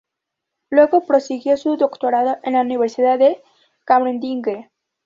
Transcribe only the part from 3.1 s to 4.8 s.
de Cambridge.